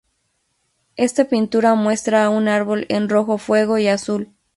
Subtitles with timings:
[0.95, 4.33] Esta pintura muestra a un árbol en rojo fuego y azul.